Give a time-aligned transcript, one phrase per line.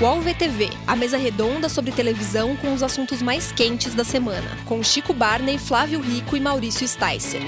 [0.00, 4.82] UOL VTV, a mesa redonda sobre televisão com os assuntos mais quentes da semana, com
[4.82, 7.40] Chico Barney, Flávio Rico e Maurício Sticer.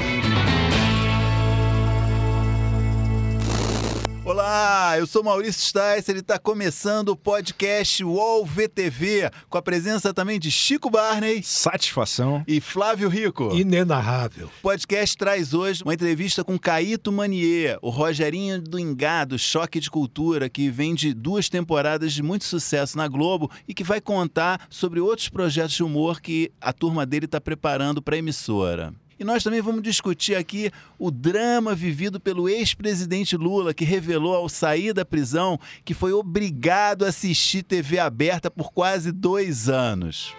[4.46, 10.14] Olá, eu sou Maurício Sticer e está começando o podcast UOL VTV, com a presença
[10.14, 11.42] também de Chico Barney.
[11.42, 12.44] Satisfação.
[12.46, 13.52] E Flávio Rico.
[13.52, 14.46] Inenarrável.
[14.46, 19.90] O podcast traz hoje uma entrevista com Caíto Manier, o Rogerinho do Engado, Choque de
[19.90, 24.64] Cultura, que vem de duas temporadas de muito sucesso na Globo e que vai contar
[24.70, 28.94] sobre outros projetos de humor que a turma dele está preparando para a emissora.
[29.18, 34.48] E nós também vamos discutir aqui o drama vivido pelo ex-presidente Lula, que revelou ao
[34.48, 40.34] sair da prisão que foi obrigado a assistir TV aberta por quase dois anos.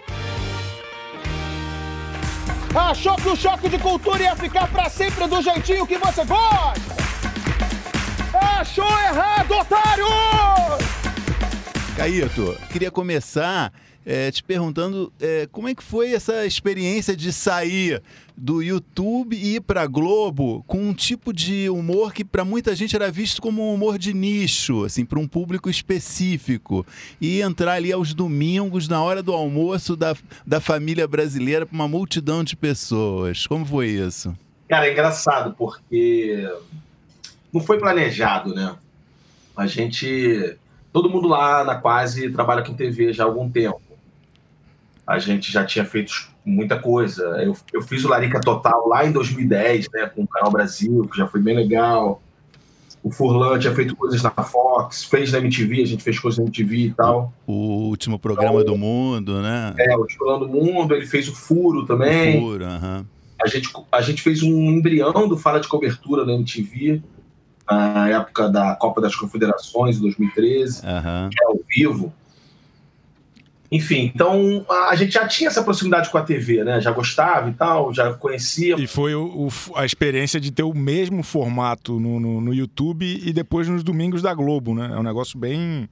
[2.72, 6.96] Achou que o choque de cultura ia ficar para sempre do jeitinho que você gosta?
[8.32, 10.06] Achou errado, otário!
[11.96, 13.72] Caíto, queria começar
[14.08, 18.02] é, te perguntando é, como é que foi essa experiência de sair
[18.34, 22.96] do YouTube e ir para Globo com um tipo de humor que para muita gente
[22.96, 26.86] era visto como um humor de nicho, assim, para um público específico
[27.20, 31.86] e entrar ali aos domingos na hora do almoço da, da família brasileira para uma
[31.86, 33.46] multidão de pessoas.
[33.46, 34.34] Como foi isso?
[34.66, 36.50] Cara, é engraçado porque
[37.52, 38.74] não foi planejado, né?
[39.54, 40.56] A gente,
[40.94, 43.87] todo mundo lá na quase trabalha com TV já há algum tempo
[45.08, 46.12] a gente já tinha feito
[46.44, 47.22] muita coisa.
[47.42, 51.16] Eu, eu fiz o Larica Total lá em 2010, né, com o Canal Brasil, que
[51.16, 52.20] já foi bem legal.
[53.02, 56.44] O Furlan tinha feito coisas na Fox, fez na MTV, a gente fez coisas na
[56.44, 57.32] MTV e tal.
[57.46, 59.72] O último programa então, do mundo, né?
[59.78, 62.36] É, o último programa do mundo, ele fez o Furo também.
[62.36, 63.06] O Furo, aham.
[63.42, 67.00] A gente, a gente fez um embrião do Fala de Cobertura na MTV,
[67.70, 71.30] na época da Copa das Confederações, em 2013, uhum.
[71.30, 72.12] que é ao vivo.
[73.70, 76.80] Enfim, então a gente já tinha essa proximidade com a TV, né?
[76.80, 78.76] Já gostava e tal, já conhecia.
[78.78, 83.04] E foi o, o, a experiência de ter o mesmo formato no, no, no, YouTube
[83.04, 84.90] e depois nos domingos da Globo, né?
[84.94, 85.86] É um negócio bem.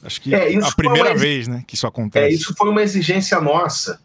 [0.00, 1.18] Acho que é, a primeira uma...
[1.18, 2.24] vez né, que isso acontece.
[2.24, 4.00] É, isso foi uma exigência nossa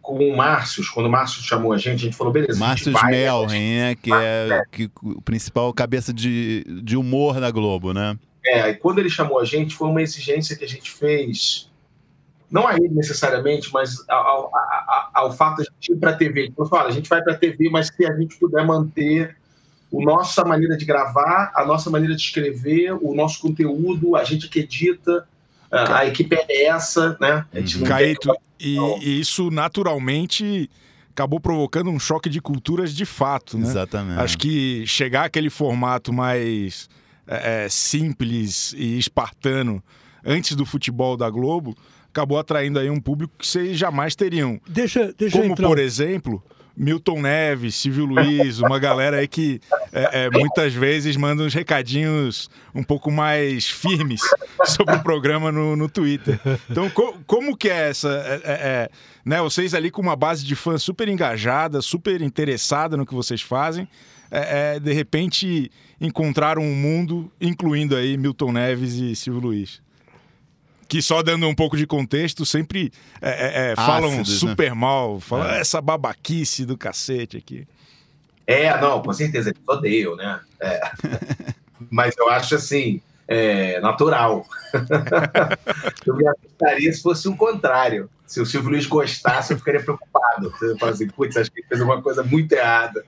[0.00, 2.58] com o Márcio, quando o Márcio chamou a gente, a gente falou, beleza.
[2.58, 3.94] Márcio Melren, né?
[3.94, 8.18] Que é, é, que, o principal cabeça de, de humor da Globo, né?
[8.42, 11.67] É, e quando ele chamou a gente, foi uma exigência que a gente fez
[12.50, 16.16] não a ele necessariamente, mas ao, ao, ao fato de a gente ir para a
[16.16, 16.46] TV.
[16.46, 19.36] Então, fala, a gente vai para a TV, mas se a gente puder manter
[19.92, 24.48] a nossa maneira de gravar, a nossa maneira de escrever, o nosso conteúdo, a gente
[24.48, 25.26] que edita,
[25.70, 27.44] a, a equipe é essa, né?
[27.54, 27.84] Uhum.
[27.84, 30.70] Caíto, e, e isso naturalmente
[31.10, 33.66] acabou provocando um choque de culturas de fato, né?
[33.66, 34.20] Exatamente.
[34.20, 36.88] Acho que chegar àquele formato mais
[37.26, 39.82] é, é simples e espartano
[40.24, 41.76] antes do futebol da Globo
[42.10, 44.60] acabou atraindo aí um público que vocês jamais teriam.
[44.66, 46.42] Deixa, deixa Como, por exemplo,
[46.78, 49.60] Milton Neves, Silvio Luiz, uma galera aí que
[49.92, 54.20] é, é, muitas vezes manda uns recadinhos um pouco mais firmes
[54.64, 56.38] sobre o programa no, no Twitter.
[56.70, 58.08] Então, co como que é essa...
[58.08, 58.90] É, é, é,
[59.24, 63.42] né, vocês ali com uma base de fãs super engajada, super interessada no que vocês
[63.42, 63.88] fazem,
[64.30, 69.87] é, de repente encontraram um mundo, incluindo aí Milton Neves e Silvio Luiz
[70.88, 72.90] que só dando um pouco de contexto, sempre
[73.20, 74.48] é, é, é falam Ácidos, né?
[74.48, 74.74] super né?
[74.74, 75.60] mal, falam é.
[75.60, 77.68] essa babaquice do cacete aqui.
[78.46, 80.40] É, não, com certeza, eles odeiam, né?
[80.58, 80.80] É.
[81.90, 84.46] Mas eu acho assim, é, natural.
[86.06, 88.08] eu me assustaria se fosse o contrário.
[88.26, 90.50] Se o Silvio Luiz gostasse, eu ficaria preocupado.
[90.50, 93.04] Você fala assim, putz, acho que ele fez uma coisa muito errada.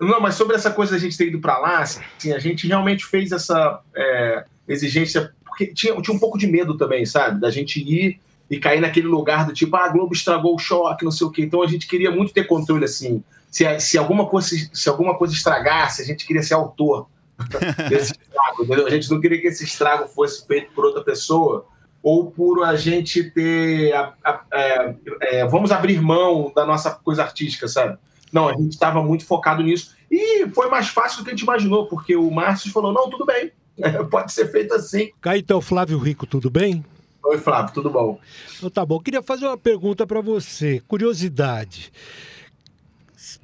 [0.00, 3.04] Não, mas sobre essa coisa da gente ter ido para lá, assim, a gente realmente
[3.04, 7.40] fez essa é, exigência porque tinha, tinha um pouco de medo também, sabe?
[7.40, 8.20] Da gente ir
[8.50, 11.30] e cair naquele lugar do tipo, ah, a Globo estragou o choque, não sei o
[11.30, 11.42] quê.
[11.42, 13.22] Então a gente queria muito ter controle, assim.
[13.50, 17.06] Se, se, alguma, coisa, se alguma coisa estragasse, a gente queria ser autor
[17.88, 18.86] desse estrago, entendeu?
[18.86, 21.66] A gente não queria que esse estrago fosse feito por outra pessoa
[22.02, 23.92] ou por a gente ter.
[23.94, 27.96] A, a, é, é, vamos abrir mão da nossa coisa artística, sabe?
[28.32, 29.94] Não, a gente estava muito focado nisso.
[30.10, 33.24] E foi mais fácil do que a gente imaginou, porque o Márcio falou: não, tudo
[33.24, 33.52] bem,
[34.10, 35.10] Pode ser feito assim.
[35.20, 36.84] Caetão Flávio Rico, tudo bem?
[37.24, 38.20] Oi, Flávio, tudo bom?
[38.56, 39.00] Então, tá bom.
[39.00, 40.82] Queria fazer uma pergunta para você.
[40.86, 41.90] Curiosidade.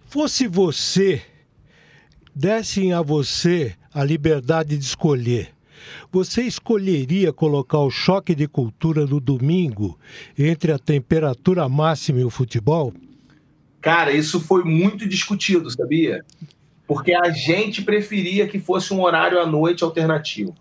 [0.06, 1.22] Fosse você,
[2.34, 5.54] dessem a você a liberdade de escolher,
[6.12, 9.98] você escolheria colocar o choque de cultura no domingo
[10.38, 12.92] entre a temperatura máxima e o futebol?
[13.80, 16.24] Cara, isso foi muito discutido, sabia?
[16.90, 20.52] Porque a gente preferia que fosse um horário à noite alternativo.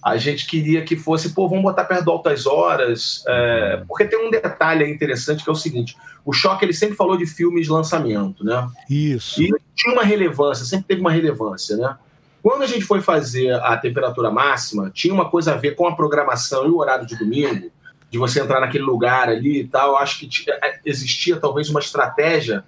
[0.00, 4.24] a gente queria que fosse, pô, vamos botar perto do Altas Horas, é, porque tem
[4.24, 7.72] um detalhe interessante que é o seguinte: o Choque ele sempre falou de filmes de
[7.72, 8.68] lançamento, né?
[8.88, 9.42] Isso.
[9.42, 11.96] E tinha uma relevância, sempre teve uma relevância, né?
[12.40, 15.96] Quando a gente foi fazer a temperatura máxima, tinha uma coisa a ver com a
[15.96, 17.68] programação e o horário de domingo,
[18.08, 19.96] de você entrar naquele lugar ali e tal.
[19.96, 22.62] Acho que é, existia talvez uma estratégia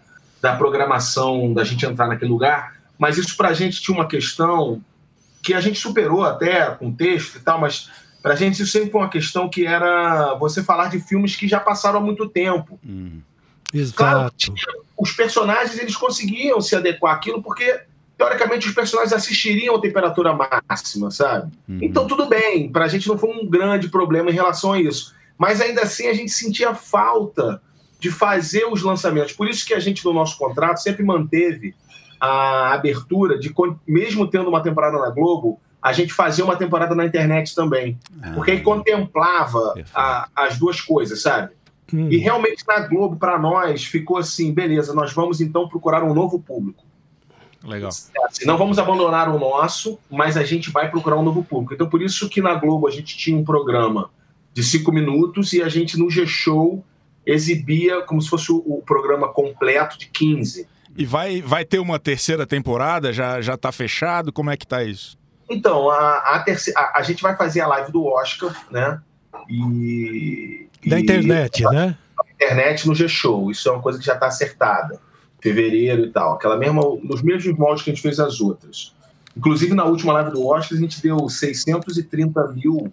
[0.44, 4.78] da programação da gente entrar naquele lugar, mas isso para a gente tinha uma questão
[5.42, 7.88] que a gente superou até com texto e tal, mas
[8.22, 11.48] para a gente isso sempre foi uma questão que era você falar de filmes que
[11.48, 12.78] já passaram há muito tempo.
[12.86, 13.22] Hum.
[13.96, 14.54] Claro, Exato.
[14.98, 17.80] os personagens eles conseguiam se adequar àquilo porque
[18.18, 20.36] teoricamente os personagens assistiriam a temperatura
[20.68, 21.50] máxima, sabe?
[21.66, 21.78] Uhum.
[21.80, 25.14] Então tudo bem, para a gente não foi um grande problema em relação a isso,
[25.38, 27.62] mas ainda assim a gente sentia falta
[28.04, 29.32] de fazer os lançamentos.
[29.32, 31.74] Por isso que a gente no nosso contrato sempre manteve
[32.20, 33.50] a abertura de
[33.88, 37.98] mesmo tendo uma temporada na Globo, a gente fazia uma temporada na internet também,
[38.34, 41.54] porque aí contemplava a- as duas coisas, sabe?
[41.94, 42.08] Hum.
[42.10, 46.38] E realmente na Globo, para nós, ficou assim: beleza, nós vamos então procurar um novo
[46.38, 46.84] público.
[47.62, 47.88] Legal.
[47.88, 51.72] Assim, não vamos abandonar o nosso, mas a gente vai procurar um novo público.
[51.72, 54.10] Então, por isso que na Globo a gente tinha um programa
[54.52, 56.84] de cinco minutos e a gente no G-Show
[57.26, 60.66] exibia como se fosse o, o programa completo de 15.
[60.96, 63.12] E vai, vai ter uma terceira temporada?
[63.12, 64.32] Já, já tá fechado?
[64.32, 65.18] Como é que tá isso?
[65.48, 69.00] Então, a, a, terceira, a, a gente vai fazer a live do Oscar, né?
[69.48, 70.68] E.
[70.86, 71.96] Da e- internet, né?
[72.34, 73.50] internet no G-Show.
[73.50, 75.00] Isso é uma coisa que já está acertada.
[75.40, 76.34] Fevereiro e tal.
[76.34, 78.94] Aquela mesma, nos mesmos moldes que a gente fez as outras.
[79.36, 82.92] Inclusive, na última live do Oscar, a gente deu 630 mil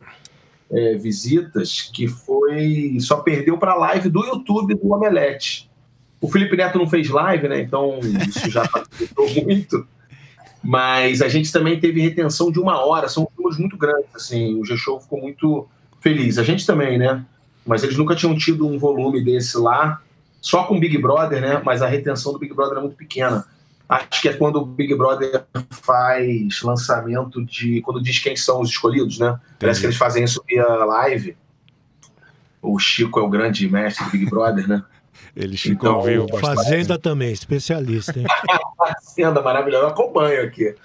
[0.72, 2.98] é, visitas, que foi.
[3.00, 5.70] Só perdeu para a live do YouTube do Omelete.
[6.20, 7.62] O Felipe Neto não fez live, né?
[7.62, 9.88] Então isso já facilitou muito.
[10.64, 13.10] Mas a gente também teve retenção de uma hora.
[13.10, 14.56] São números muito grandes, assim.
[14.56, 15.68] O G-Show ficou muito
[16.00, 16.38] feliz.
[16.38, 17.26] A gente também, né?
[17.66, 20.02] mas eles nunca tinham tido um volume desse lá,
[20.42, 21.62] só com Big Brother, né?
[21.64, 23.46] Mas a retenção do Big Brother é muito pequena.
[23.92, 27.82] Acho que é quando o Big Brother faz lançamento de.
[27.82, 29.38] quando diz quem são os escolhidos, né?
[29.60, 31.36] Parece que eles fazem isso via live.
[32.62, 34.82] O Chico é o grande mestre do Big Brother, né?
[35.36, 36.56] Eles ficam Então, bastante.
[36.56, 38.26] Fazenda também, especialista, hein?
[38.78, 40.76] Fazenda maravilhosa, eu acompanho aqui.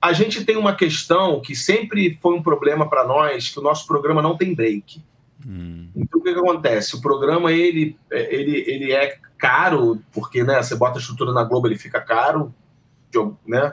[0.00, 3.86] A gente tem uma questão que sempre foi um problema para nós, que o nosso
[3.86, 5.00] programa não tem break.
[5.46, 5.88] Hum.
[5.96, 6.96] Então o que, que acontece?
[6.96, 11.66] O programa ele, ele, ele é caro, porque né, você bota a estrutura na Globo,
[11.66, 12.54] ele fica caro,
[13.46, 13.72] né?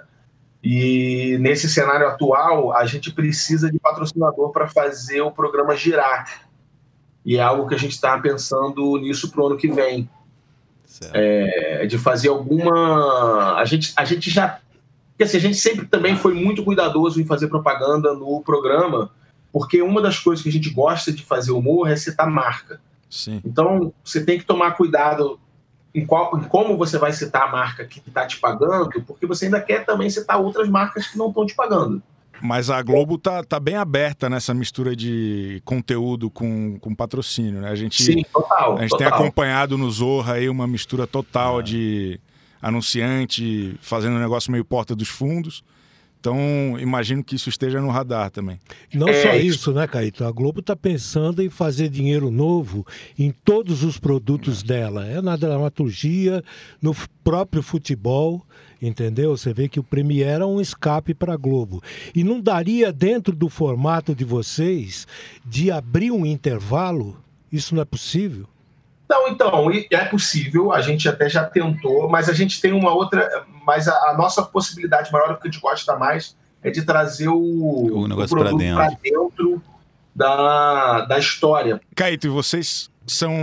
[0.63, 6.47] E nesse cenário atual, a gente precisa de patrocinador para fazer o programa girar.
[7.23, 10.09] E é algo que a gente está pensando nisso para o ano que vem.
[11.13, 13.55] É, de fazer alguma.
[13.55, 14.59] A gente, a gente já.
[15.09, 19.11] Porque assim, a gente sempre também foi muito cuidadoso em fazer propaganda no programa,
[19.57, 22.79] porque uma das coisas que a gente gosta de fazer humor é citar marca.
[23.09, 23.41] Sim.
[23.43, 25.39] Então, você tem que tomar cuidado
[25.95, 29.45] em, qual, em como você vai citar a marca que está te pagando, porque você
[29.45, 32.03] ainda quer também citar outras marcas que não estão te pagando.
[32.39, 37.71] Mas a Globo tá, tá bem aberta nessa mistura de conteúdo com, com patrocínio, né?
[37.71, 38.77] A gente, Sim, total.
[38.77, 39.19] a gente tem total.
[39.19, 42.19] acompanhado no Zorra aí uma mistura total de
[42.61, 45.63] anunciante fazendo um negócio meio porta dos fundos.
[46.19, 48.59] Então, imagino que isso esteja no radar também.
[48.93, 50.25] Não É, só isso- né, Caíto?
[50.25, 52.85] A Globo está pensando em fazer dinheiro novo
[53.17, 55.05] em todos os produtos dela.
[55.05, 56.43] É na dramaturgia,
[56.81, 58.43] no próprio futebol,
[58.81, 59.37] entendeu?
[59.37, 61.81] Você vê que o Premier é um escape para a Globo.
[62.15, 65.07] E não daria, dentro do formato de vocês,
[65.45, 67.15] de abrir um intervalo?
[67.51, 68.47] Isso não é possível?
[69.09, 73.45] Não, então, é possível, a gente até já tentou, mas a gente tem uma outra.
[73.65, 77.29] Mas a, a nossa possibilidade maior, o que a gente gosta mais, é de trazer
[77.29, 78.75] o, O negócio produto dentro.
[78.75, 79.61] pra dentro
[80.13, 81.79] da, da história.
[81.95, 83.33] Caíto, e vocês são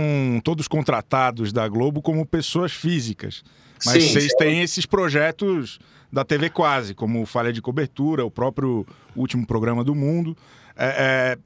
[0.43, 3.43] todos contratados da Globo como pessoas físicas.
[3.83, 4.37] Mas Sim, vocês sim.
[4.37, 5.79] têm esses projetos
[6.11, 10.37] da TV Quase, como Falha de Cobertura, o próprio último programa do mundo.
[10.77, 11.37] É, é,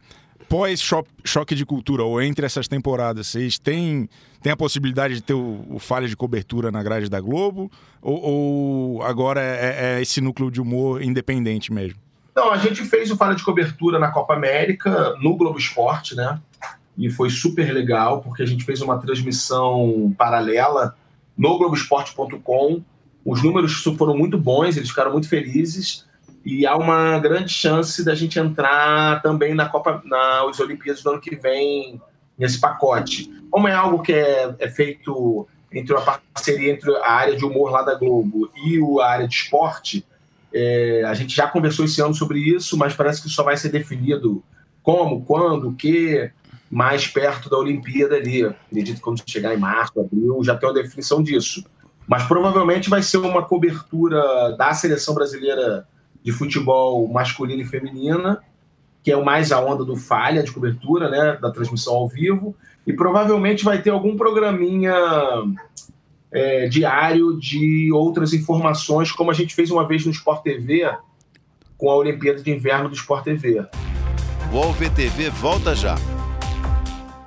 [0.47, 4.09] pós cho- choque de cultura, ou entre essas temporadas, vocês têm,
[4.41, 7.71] têm a possibilidade de ter o, o Falha de Cobertura na grade da Globo?
[8.01, 11.99] Ou, ou agora é, é esse núcleo de humor independente mesmo?
[12.35, 16.39] Não, a gente fez o Falha de Cobertura na Copa América, no Globo Esporte, né?
[16.97, 20.95] E foi super legal, porque a gente fez uma transmissão paralela
[21.37, 22.81] no Globoesporte.com.
[23.23, 26.05] Os números foram muito bons, eles ficaram muito felizes.
[26.51, 31.21] E há uma grande chance da gente entrar também na Copa, nas Olimpíadas do ano
[31.21, 32.01] que vem,
[32.37, 33.29] nesse pacote.
[33.51, 36.01] Como é algo que é, é feito entre uma
[36.33, 40.03] parceria entre a área de humor lá da Globo e a área de esporte,
[40.51, 43.69] É, a gente já conversou esse ano sobre isso, mas parece que só vai ser
[43.69, 44.43] definido
[44.81, 46.31] como, quando, o que,
[46.71, 48.43] mais perto da Olimpíada ali.
[48.43, 51.63] Acredito que quando chegar em março, abril, já tem uma definição disso.
[52.07, 55.87] Mas provavelmente vai ser uma cobertura da seleção brasileira
[56.23, 58.41] de futebol masculino e feminina,
[59.03, 62.55] que é o mais a onda do falha de cobertura, né, da transmissão ao vivo,
[62.85, 64.93] e provavelmente vai ter algum programinha
[66.31, 70.87] é, diário de outras informações, como a gente fez uma vez no Sport TV
[71.77, 73.65] com a Olimpíada de Inverno do Sport TV.
[74.51, 75.95] O UOL VTV volta já.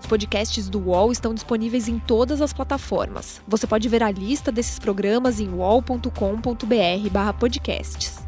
[0.00, 3.40] Os podcasts do UOL estão disponíveis em todas as plataformas.
[3.49, 8.22] Você pode ver a lista desses programas em uol.com.br/podcasts.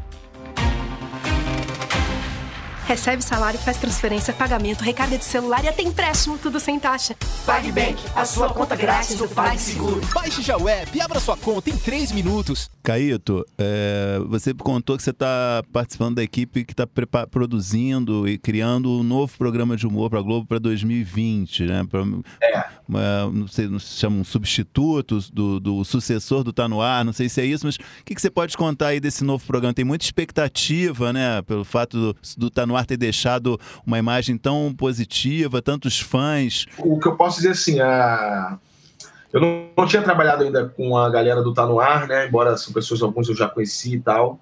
[2.85, 7.15] Recebe salário, faz transferência, pagamento, recarga de celular e até empréstimo, tudo sem taxa.
[7.43, 10.01] PagBank, a sua conta grátis do PagSeguro.
[10.13, 12.69] Baixe já o app e abra sua conta em 3 minutos.
[12.83, 16.85] Caíto, é, você contou que você está participando da equipe que está
[17.25, 21.87] produzindo e criando um novo programa de humor para a Globo para 2020, né?
[21.89, 22.01] Pra,
[22.43, 22.65] é.
[22.87, 27.03] Uma, não sei, não se chama um substituto do, do sucessor do Tá No Ar,
[27.03, 29.43] não sei se é isso, mas o que, que você pode contar aí desse novo
[29.43, 29.73] programa?
[29.73, 31.41] Tem muita expectativa, né?
[31.41, 36.65] Pelo fato do, do Tá No Ar ter deixado uma imagem tão positiva, tantos fãs.
[36.77, 38.57] O que eu posso dizer assim, a
[39.35, 42.25] eu não, não, tinha trabalhado ainda com a galera do Tá No Ar, né?
[42.25, 44.39] Embora são pessoas, alguns eu já conheci e tal,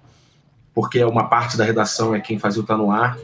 [0.72, 3.18] porque uma parte da redação é quem fazia o Tá No Ar.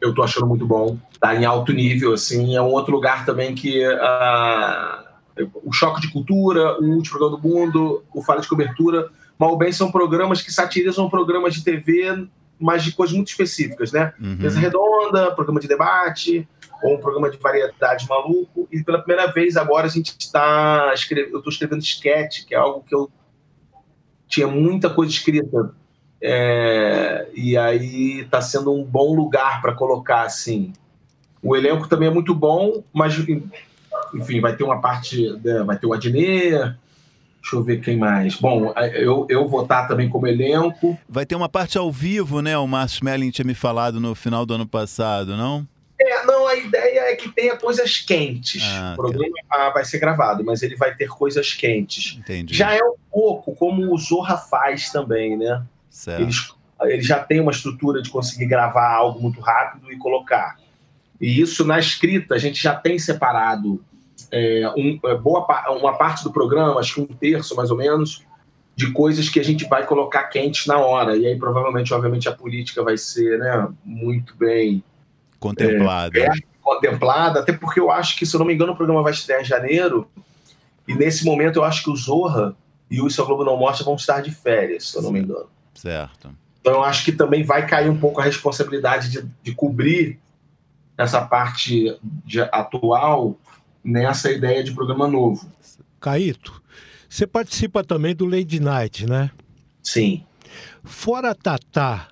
[0.00, 2.54] Eu tô achando muito bom, tá em alto nível, assim.
[2.54, 7.48] É um outro lugar também que uh, o Choque de Cultura, o Último Programa do
[7.48, 12.84] Mundo, o Fala de Cobertura, mal bem são programas que satirizam programas de TV, mas
[12.84, 14.12] de coisas muito específicas, né?
[14.20, 14.36] Uhum.
[14.36, 16.48] Mesa redonda, programa de debate,
[16.82, 18.68] ou um programa de variedade maluco.
[18.70, 22.58] E pela primeira vez agora a gente está escrevendo, eu estou escrevendo sketch, que é
[22.58, 23.10] algo que eu
[24.28, 25.74] tinha muita coisa escrita.
[26.20, 30.72] É, e aí está sendo um bom lugar para colocar assim.
[31.42, 33.14] O elenco também é muito bom, mas
[34.14, 36.74] enfim, vai ter uma parte, né, vai ter o Adnet,
[37.44, 38.36] Deixa eu ver quem mais.
[38.36, 40.98] Bom, eu, eu vou estar também como elenco.
[41.06, 42.56] Vai ter uma parte ao vivo, né?
[42.56, 45.68] O Márcio Smelling tinha me falado no final do ano passado, não?
[46.00, 48.62] É, não, a ideia é que tenha coisas quentes.
[48.64, 49.70] Ah, o programa tá.
[49.70, 52.16] vai ser gravado, mas ele vai ter coisas quentes.
[52.18, 52.54] Entendi.
[52.54, 55.62] Já é um pouco como o Zorra faz também, né?
[55.90, 56.22] Certo.
[56.22, 56.50] Eles,
[56.84, 60.56] ele já tem uma estrutura de conseguir gravar algo muito rápido e colocar.
[61.20, 63.84] E isso na escrita a gente já tem separado
[64.34, 68.24] é, um, é, boa, uma parte do programa, acho que um terço mais ou menos,
[68.74, 71.16] de coisas que a gente vai colocar quentes na hora.
[71.16, 74.82] E aí provavelmente, obviamente, a política vai ser né, muito bem
[75.38, 76.18] contemplada.
[76.18, 79.12] É, contemplada, até porque eu acho que, se eu não me engano, o programa vai
[79.12, 80.08] estrear em janeiro,
[80.88, 82.56] e nesse momento eu acho que o Zorra
[82.90, 85.20] e o Isso a Globo Não Mostra vão estar de férias, se eu não me
[85.20, 85.46] engano.
[85.74, 86.30] Certo.
[86.60, 90.18] Então eu acho que também vai cair um pouco a responsabilidade de, de cobrir
[90.96, 93.36] essa parte de, atual
[93.84, 95.46] nessa ideia de programa novo.
[96.00, 96.62] Caíto,
[97.08, 99.30] você participa também do Lady Night, né?
[99.82, 100.24] Sim.
[100.82, 102.08] Fora Tatá,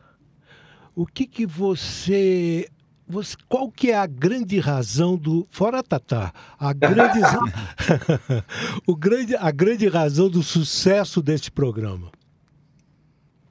[0.95, 2.69] o que que você
[3.09, 7.19] você, qual que é a grande razão do fora Tatá, a grande
[8.87, 12.11] o grande a grande razão do sucesso deste programa?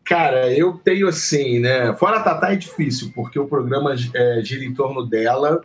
[0.04, 1.96] Cara, eu tenho assim, né?
[1.96, 5.62] Fora Tatá é difícil porque o programa é, gira em torno dela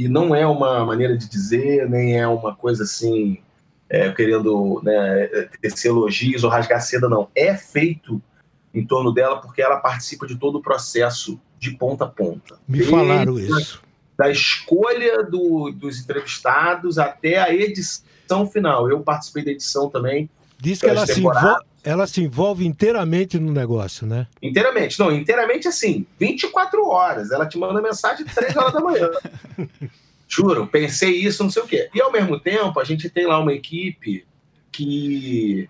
[0.00, 3.38] e não é uma maneira de dizer, nem é uma coisa assim
[3.86, 5.26] é, querendo né,
[5.60, 7.28] tecer elogios ou rasgar seda, não.
[7.34, 8.22] É feito
[8.72, 12.58] em torno dela porque ela participa de todo o processo de ponta a ponta.
[12.66, 13.82] Me Desde falaram isso.
[14.16, 18.88] Da escolha do, dos entrevistados até a edição final.
[18.88, 20.30] Eu participei da edição também.
[20.58, 21.40] Diz que ela se, envolve,
[21.82, 24.26] ela se envolve inteiramente no negócio, né?
[24.42, 24.98] Inteiramente.
[24.98, 27.30] Não, inteiramente assim, 24 horas.
[27.30, 29.10] Ela te manda mensagem 3 horas da manhã.
[30.28, 31.90] Juro, pensei isso, não sei o quê.
[31.94, 34.24] E ao mesmo tempo, a gente tem lá uma equipe
[34.70, 35.68] que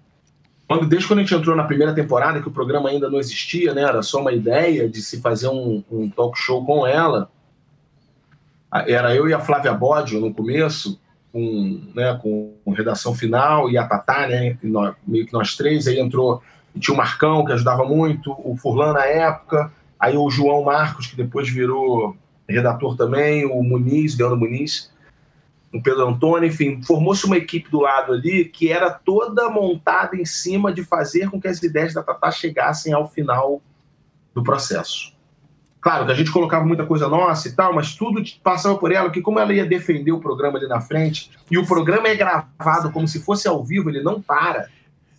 [0.70, 3.74] quando, desde quando a gente entrou na primeira temporada, que o programa ainda não existia,
[3.74, 3.82] né?
[3.82, 7.28] Era só uma ideia de se fazer um, um talk show com ela.
[8.86, 11.00] Era eu e a Flávia Bodio no começo,
[11.32, 14.56] com, né, com redação final, e a Tatá, né?
[15.06, 15.86] Meio que nós três.
[15.86, 16.42] Aí entrou,
[16.78, 21.16] tinha o Marcão, que ajudava muito, o Furlan na época, aí o João Marcos, que
[21.16, 22.16] depois virou
[22.48, 24.90] redator também, o Muniz, Leandro Muniz
[25.72, 30.24] o Pedro Antônio, enfim, formou-se uma equipe do lado ali que era toda montada em
[30.24, 33.62] cima de fazer com que as ideias da Tatá chegassem ao final
[34.34, 35.14] do processo.
[35.80, 39.10] Claro que a gente colocava muita coisa nossa e tal, mas tudo passava por ela,
[39.10, 42.92] que como ela ia defender o programa ali na frente, e o programa é gravado
[42.92, 44.68] como se fosse ao vivo, ele não para.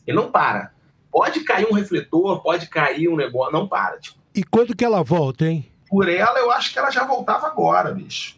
[0.05, 0.71] Ele não para.
[1.11, 3.97] Pode cair um refletor, pode cair um negócio, não para.
[3.97, 5.71] Tipo, E quando que ela volta, hein?
[5.91, 8.37] por ela, eu acho que ela já voltava agora, bicho.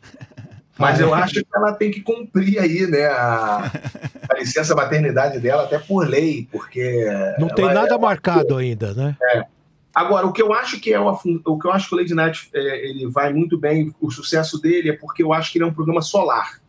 [0.76, 3.72] Mas eu acho que ela tem que cumprir aí, né, a,
[4.28, 7.06] a licença maternidade dela, até por lei, porque.
[7.38, 9.16] Não tem ela nada é- marcado ainda, né?
[9.94, 11.98] Agora, o que eu acho que é o, afun- o que eu acho que o
[11.98, 15.58] Lady Night é, ele vai muito bem, o sucesso dele é porque eu acho que
[15.58, 16.60] ele é um programa solar.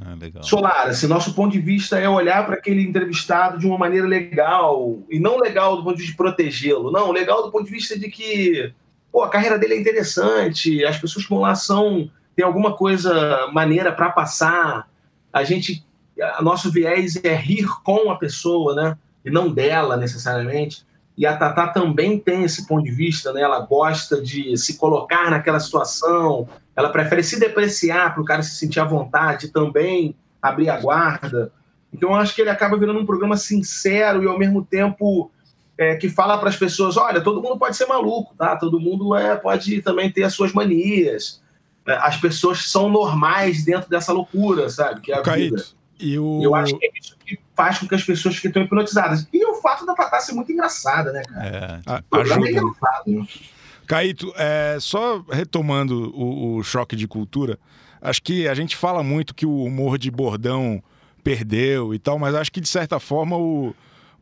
[0.00, 0.42] Ah, legal.
[0.42, 4.98] Solar, assim, nosso ponto de vista é olhar para aquele entrevistado de uma maneira legal,
[5.10, 7.98] e não legal do ponto de vista de protegê-lo, não, legal do ponto de vista
[7.98, 8.72] de que
[9.10, 13.48] pô, a carreira dele é interessante, as pessoas que vão lá são, tem alguma coisa
[13.52, 14.88] maneira para passar,
[15.32, 15.84] a gente,
[16.20, 20.84] a nosso viés é rir com a pessoa, né, e não dela necessariamente,
[21.16, 25.30] e a Tatá também tem esse ponto de vista, né, ela gosta de se colocar
[25.30, 30.70] naquela situação, ela prefere se depreciar para o cara se sentir à vontade, também abrir
[30.70, 31.52] a guarda.
[31.92, 35.30] Então, eu acho que ele acaba virando um programa sincero e, ao mesmo tempo,
[35.76, 38.56] é, que fala para as pessoas: olha, todo mundo pode ser maluco, tá?
[38.56, 41.42] Todo mundo é, pode também ter as suas manias.
[41.86, 45.00] É, As pessoas são normais dentro dessa loucura, sabe?
[45.00, 45.56] Que é a vida.
[45.56, 45.81] Caíto, e
[46.18, 46.40] o...
[46.42, 49.26] Eu acho que é isso que faz com que as pessoas fiquem tão hipnotizadas.
[49.32, 51.46] E o fato da Tatá ser muito engraçada, né, cara?
[51.46, 52.66] É, a- O programa é ajuda.
[52.68, 53.26] engraçado, né?
[53.86, 57.58] Caíto, é, só retomando o, o choque de cultura,
[58.00, 60.82] acho que a gente fala muito que o humor de bordão
[61.22, 63.74] perdeu e tal, mas acho que de certa forma o,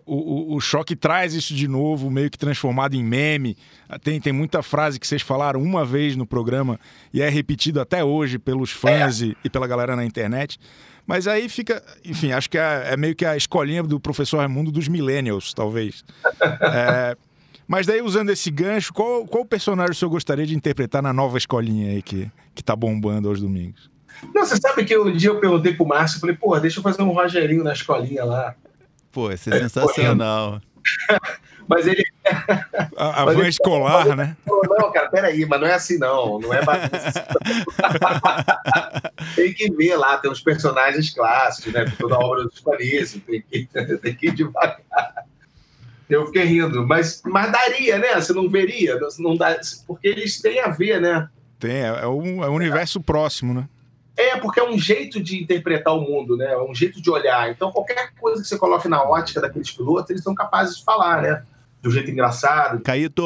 [0.04, 3.56] o, o- choque traz isso de novo, meio que transformado em meme.
[4.02, 6.78] Tem, tem muita frase que vocês falaram uma vez no programa
[7.12, 10.58] e é repetido até hoje pelos fãs e, e pela galera na internet.
[11.06, 14.70] Mas aí fica, enfim, acho que é, é meio que a escolinha do professor Raimundo
[14.70, 16.04] dos millennials, talvez.
[16.62, 17.16] É,
[17.66, 21.38] mas daí, usando esse gancho, qual, qual personagem o senhor gostaria de interpretar na nova
[21.38, 23.88] escolinha aí que, que tá bombando aos domingos?
[24.34, 27.02] Não, você sabe que um dia eu perguntei pro Márcio, falei, pô, deixa eu fazer
[27.02, 28.54] um Rogerinho na escolinha lá.
[29.12, 30.60] Pô, isso é sensacional.
[31.68, 32.04] Mas ele
[32.96, 34.36] A, a Mas van ele- escolar, né?
[34.44, 37.24] falou, não, cara, peraí, mas não é assim não, não é bagunça.
[39.36, 41.84] tem que ver lá, tem uns personagens clássicos, né?
[41.98, 44.80] Toda a obra do Escolhice, tem que, tem que ir devagar.
[46.08, 48.14] Eu fiquei rindo, mas, mas daria, né?
[48.16, 51.28] Você não veria, não dá, porque eles têm a ver, né?
[51.58, 53.68] Tem, é, é um, é um universo próximo, né?
[54.16, 56.52] É, porque é um jeito de interpretar o mundo, né?
[56.52, 57.50] É um jeito de olhar.
[57.50, 61.22] Então, qualquer coisa que você coloque na ótica daqueles pilotos, eles são capazes de falar,
[61.22, 61.42] né?
[61.82, 62.82] De um jeito engraçado.
[62.82, 63.24] Caíto,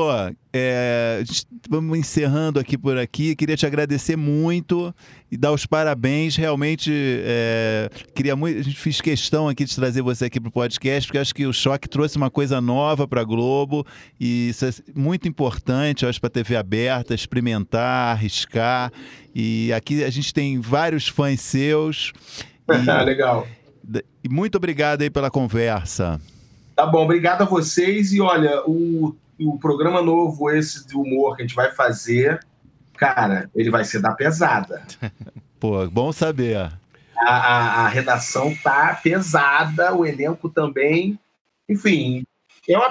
[0.53, 1.25] é,
[1.69, 3.35] vamos encerrando aqui por aqui.
[3.35, 4.95] Queria te agradecer muito
[5.29, 6.37] e dar os parabéns.
[6.37, 8.61] Realmente, é, queria muito.
[8.61, 11.47] A gente fez questão aqui de trazer você aqui para o podcast, porque acho que
[11.47, 13.85] o choque trouxe uma coisa nova para a Globo
[14.21, 18.93] e isso é muito importante, eu acho, para a TV aberta, experimentar, arriscar.
[19.35, 22.13] E aqui a gente tem vários fãs seus.
[22.67, 23.47] E, Legal.
[24.25, 26.19] e muito obrigado aí pela conversa.
[26.75, 28.13] Tá bom, obrigado a vocês.
[28.13, 32.45] E olha, o, o programa novo, esse de humor que a gente vai fazer,
[32.97, 34.83] cara, ele vai ser da pesada.
[35.61, 36.57] Pô, bom saber.
[36.57, 36.73] A,
[37.27, 41.19] a, a redação tá pesada, o elenco também.
[41.69, 42.25] Enfim,
[42.69, 42.91] é uma.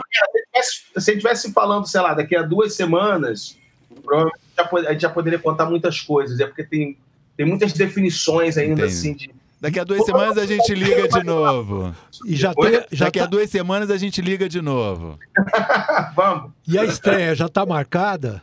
[0.62, 3.58] Se a gente estivesse falando, sei lá, daqui a duas semanas,
[4.04, 4.40] provavelmente
[4.88, 6.40] a gente já poderia contar muitas coisas.
[6.40, 6.98] É porque tem,
[7.36, 8.94] tem muitas definições ainda, Entendi.
[8.94, 9.43] assim, de.
[9.64, 11.96] Daqui a duas semanas a gente liga de novo.
[12.26, 12.84] E já tem.
[12.92, 15.18] Já Daqui a tá- duas semanas a gente liga de novo.
[16.18, 16.52] Vamos.
[16.68, 18.42] E a estreia já está marcada?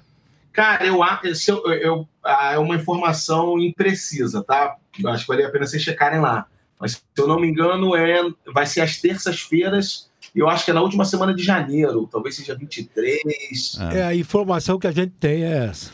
[0.50, 0.98] Cara, eu
[1.46, 4.76] eu, eu- é uma informação imprecisa, tá?
[4.98, 6.46] Eu acho que vale a pena vocês checarem lá.
[6.80, 8.22] Mas se eu não me engano, é,
[8.54, 10.08] vai ser às terças-feiras.
[10.34, 13.76] e Eu acho que é na última semana de janeiro, talvez seja 23.
[13.78, 15.90] Ah, É a informação que a gente tem é essa.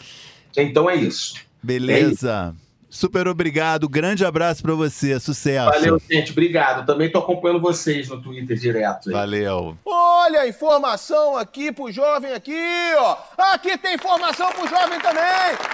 [0.57, 1.35] Então é isso.
[1.61, 2.55] Beleza.
[2.97, 3.91] Super obrigado.
[3.91, 5.21] Grande abraço pra você.
[5.21, 5.67] Sucesso.
[5.71, 6.33] Valeu, gente.
[6.33, 6.87] Obrigado.
[6.87, 9.11] Também tô acompanhando vocês no Twitter direto.
[9.11, 9.13] aí.
[9.13, 9.77] Valeu.
[9.85, 12.55] Olha a informação aqui pro jovem aqui,
[12.97, 13.19] ó.
[13.53, 15.23] Aqui tem informação pro jovem também.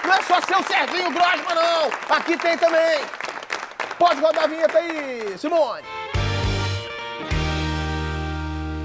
[0.05, 2.17] Não é só seu Serginho Grosma, não.
[2.17, 2.99] Aqui tem também.
[3.97, 5.83] Pode rodar a vinheta aí, Simone.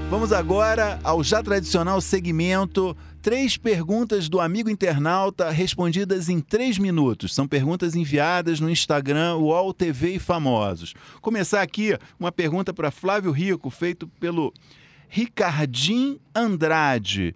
[0.09, 2.95] Vamos agora ao já tradicional segmento.
[3.29, 7.35] Três perguntas do amigo internauta respondidas em três minutos.
[7.35, 10.95] São perguntas enviadas no Instagram UOL TV e Famosos.
[11.21, 14.51] Começar aqui uma pergunta para Flávio Rico, feito pelo
[15.07, 17.35] Ricardim Andrade.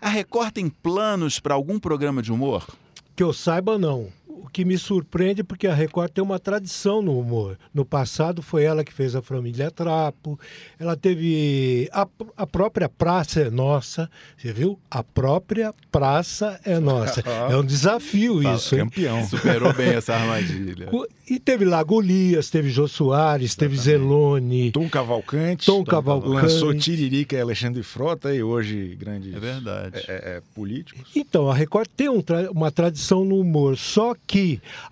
[0.00, 2.66] A Record tem planos para algum programa de humor?
[3.14, 4.08] Que eu saiba, não.
[4.44, 7.56] O que me surpreende porque a Record tem uma tradição no humor.
[7.72, 10.38] No passado foi ela que fez a Família Trapo.
[10.78, 11.88] Ela teve.
[11.92, 14.10] A, a própria Praça é Nossa.
[14.36, 14.78] Você viu?
[14.90, 17.22] A própria Praça é Nossa.
[17.50, 18.82] É um desafio isso, hein?
[18.84, 19.24] Campeão.
[19.28, 20.88] Superou bem essa armadilha.
[21.28, 25.64] E teve lá Golias, teve Jô Soares, teve Zelone, Tom Cavalcante.
[25.66, 26.34] Tom Cavalcante.
[26.42, 29.96] Lançou Tiririca e Alexandre Frota e hoje grandes É verdade.
[29.96, 31.10] é, é, é, políticos.
[31.14, 34.31] Então, a Record tem um tra- uma tradição no humor, só que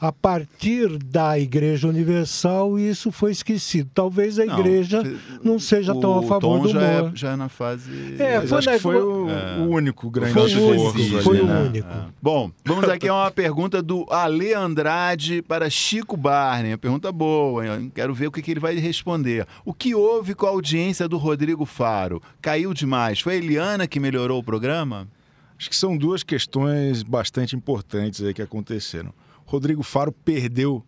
[0.00, 3.90] a partir da Igreja Universal isso foi esquecido.
[3.94, 7.10] Talvez a Não, igreja fe- não seja tão a o favor Tom do já é,
[7.14, 7.90] já é na fase.
[8.18, 9.56] É, foi acho na- que foi o, É.
[9.58, 11.62] o único grande Foi o ali, foi o né?
[11.62, 11.88] único.
[12.22, 16.72] Bom, vamos aqui a uma pergunta do Ale Andrade para Chico Barney.
[16.72, 17.90] Uma pergunta boa, hein?
[17.94, 19.46] quero ver o que, que ele vai responder.
[19.64, 22.22] O que houve com a audiência do Rodrigo Faro?
[22.42, 23.20] Caiu demais?
[23.20, 25.08] Foi a Eliana que melhorou o programa?
[25.58, 29.12] Acho que são duas questões bastante importantes aí que aconteceram.
[29.50, 30.84] Rodrigo Faro perdeu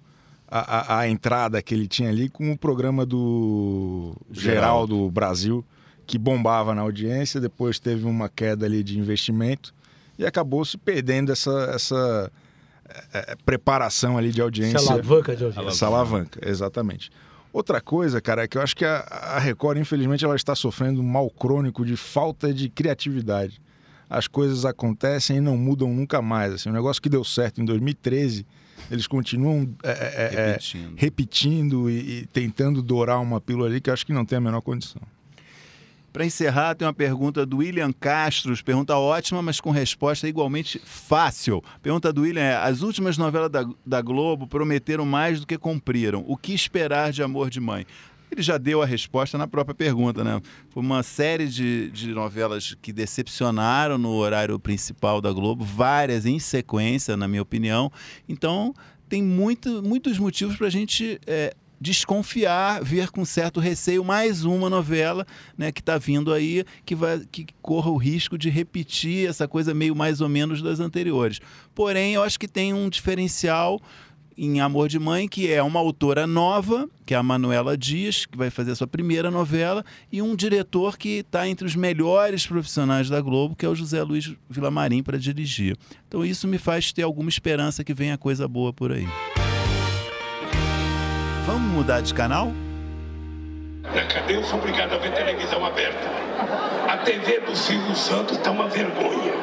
[0.46, 5.64] a, a- a entrada que ele tinha ali com o programa do Geral do Brasil,
[6.07, 9.75] que bombava na audiência, depois teve uma queda ali de investimento
[10.18, 12.31] e acabou se perdendo essa, essa
[13.12, 14.77] é, é, preparação ali de audiência.
[14.77, 15.68] Essa alavanca de audiência.
[15.70, 17.11] Essa alavanca, exatamente.
[17.53, 21.01] Outra coisa, cara, é que eu acho que a, a Record, infelizmente, ela está sofrendo
[21.01, 23.61] um mal crônico de falta de criatividade.
[24.12, 26.53] As coisas acontecem e não mudam nunca mais.
[26.53, 28.46] Assim, um negócio que deu certo em 2013,
[28.90, 30.94] eles continuam é, é, é, Repetindo.
[30.96, 34.40] repetindo e, e tentando dourar uma pílula ali que eu acho que não tem a
[34.40, 35.01] menor condição.
[36.12, 38.61] Para encerrar, tem uma pergunta do William Castros.
[38.61, 41.64] Pergunta ótima, mas com resposta igualmente fácil.
[41.83, 46.22] Pergunta do William é: as últimas novelas da, da Globo prometeram mais do que cumpriram.
[46.29, 47.87] O que esperar de Amor de Mãe?
[48.33, 50.40] Ele já deu a resposta na própria pergunta, né?
[50.71, 56.38] Foi uma série de, de novelas que decepcionaram no horário principal da Globo, várias em
[56.38, 57.92] sequência, na minha opinião.
[58.27, 58.75] Então,
[59.07, 64.71] tem muito, muitos motivos para a gente é, desconfiar, ver com certo receio mais uma
[64.71, 65.27] novela
[65.59, 69.75] né, que está vindo aí, que, vai, que corra o risco de repetir essa coisa
[69.75, 71.38] meio mais ou menos das anteriores.
[71.75, 73.79] Porém, eu acho que tem um diferencial
[74.37, 78.37] em Amor de Mãe, que é uma autora nova, que é a Manuela Dias, que
[78.37, 83.09] vai fazer a sua primeira novela, e um diretor que está entre os melhores profissionais
[83.09, 85.77] da Globo, que é o José Luiz Vilamarim, para dirigir.
[86.09, 89.07] Então isso me faz ter alguma esperança que venha coisa boa por aí.
[91.47, 92.53] Vamos mudar de canal?
[93.83, 96.09] Na cadeia eu sou obrigado a ver televisão aberta.
[96.88, 99.35] A TV do Silvio Santos tá uma vergonha.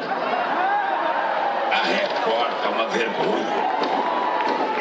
[1.70, 3.69] A Record tá uma vergonha.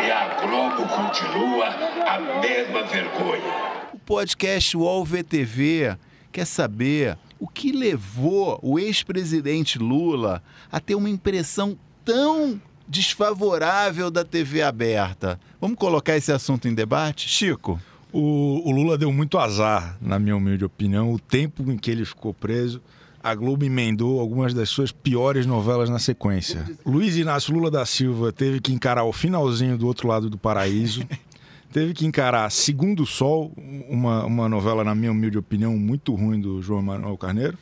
[0.01, 1.67] E a Globo continua
[2.07, 3.89] a mesma vergonha.
[3.93, 5.97] O podcast UOL VTV
[6.31, 14.23] quer saber o que levou o ex-presidente Lula a ter uma impressão tão desfavorável da
[14.23, 15.39] TV aberta.
[15.59, 17.27] Vamos colocar esse assunto em debate?
[17.27, 17.79] Chico?
[18.11, 22.05] O, o Lula deu muito azar, na minha humilde opinião, o tempo em que ele
[22.05, 22.81] ficou preso.
[23.29, 26.65] A Globo emendou algumas das suas piores novelas na sequência.
[26.85, 31.03] Luiz Inácio Lula da Silva teve que encarar o finalzinho do outro lado do paraíso.
[31.71, 33.51] teve que encarar Segundo Sol,
[33.89, 37.57] uma, uma novela, na minha humilde opinião, muito ruim do João Manuel Carneiro.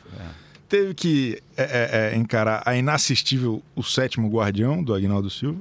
[0.69, 5.59] Teve que é, é, é, encarar a inassistível O Sétimo Guardião, do Agnaldo Silva.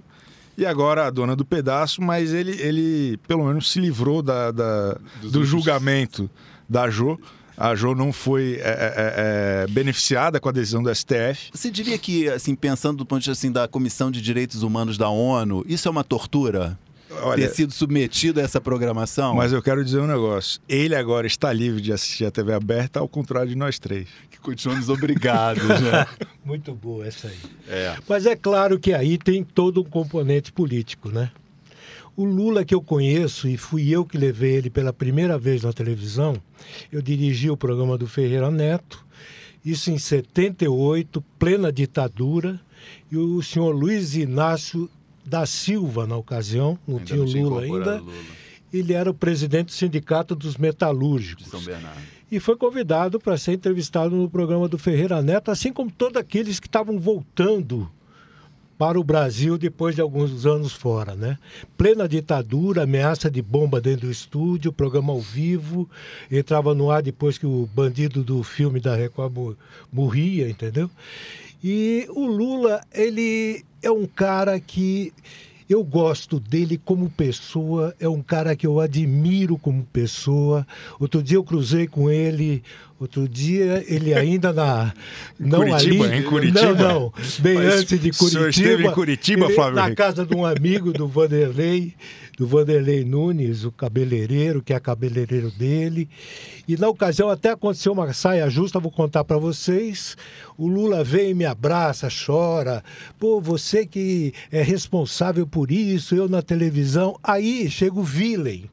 [0.58, 4.98] E agora a dona do pedaço, mas ele, ele pelo menos se livrou da, da-
[5.22, 6.30] do julgamento
[6.68, 7.18] da Jo.
[7.56, 11.50] A Jo não foi é, é, é, é, beneficiada com a decisão do STF.
[11.52, 14.98] Você diria que, assim, pensando do ponto de vista assim, da Comissão de Direitos Humanos
[14.98, 16.78] da ONU, isso é uma tortura?
[17.22, 19.34] Olha, ter sido submetido a essa programação?
[19.34, 20.60] mas eu quero dizer um negócio.
[20.68, 24.08] Ele agora está livre de assistir a TV aberta, ao contrário de nós três.
[24.30, 26.06] que continuamos obrigados, né?
[26.44, 27.38] Muito boa essa aí.
[27.68, 27.96] É.
[28.08, 31.30] Mas é claro que aí tem todo um componente político, né?
[32.16, 35.72] O Lula que eu conheço, e fui eu que levei ele pela primeira vez na
[35.72, 36.40] televisão,
[36.90, 39.04] eu dirigi o programa do Ferreira Neto,
[39.64, 42.58] isso em 78, plena ditadura,
[43.10, 44.88] e o senhor Luiz Inácio
[45.24, 48.14] da Silva, na ocasião, não Ainda tinha o Lula ainda, Lula
[48.72, 52.00] ele era o presidente do Sindicato dos de Metalúrgicos São Bernardo.
[52.30, 56.60] e foi convidado para ser entrevistado no programa do Ferreira Neto, assim como todos aqueles
[56.60, 57.90] que estavam voltando
[58.78, 61.38] para o Brasil depois de alguns anos fora, né?
[61.76, 65.88] Plena ditadura, ameaça de bomba dentro do estúdio, programa ao vivo,
[66.30, 69.56] entrava no ar depois que o bandido do filme da Record mo-
[69.92, 70.90] morria, entendeu?
[71.64, 75.12] E o Lula, ele é um cara que
[75.68, 80.64] eu gosto dele como pessoa, é um cara que eu admiro como pessoa.
[81.00, 82.62] Outro dia eu cruzei com ele
[82.98, 84.94] Outro dia, ele ainda na.
[85.38, 86.16] Não Curitiba, ali.
[86.16, 86.72] em Curitiba?
[86.72, 87.12] Não, não.
[87.40, 88.48] Bem Mas antes de o senhor Curitiba.
[88.48, 91.94] esteve em Curitiba, Flávio Na casa de um amigo do Vanderlei,
[92.38, 96.08] do Vanderlei Nunes, o cabeleireiro, que é cabeleireiro dele.
[96.66, 100.16] E na ocasião até aconteceu uma saia justa, vou contar para vocês.
[100.56, 102.82] O Lula vem e me abraça, chora.
[103.18, 107.18] Pô, você que é responsável por isso, eu na televisão.
[107.22, 108.70] Aí chega o Vilen.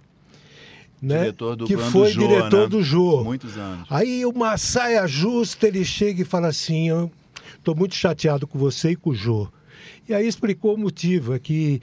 [1.03, 1.19] Né?
[1.19, 2.67] Diretor do que foi Jô, diretor né?
[2.67, 3.25] do Jô.
[3.25, 3.85] Muitos anos.
[3.89, 7.11] Aí uma saia justa, ele chega e fala assim: eu
[7.61, 9.49] tô muito chateado com você e com o Jô.
[10.07, 11.81] E aí explicou o motivo: é que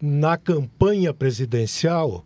[0.00, 2.24] na campanha presidencial,